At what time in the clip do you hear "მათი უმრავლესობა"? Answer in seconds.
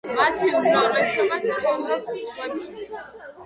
0.19-1.39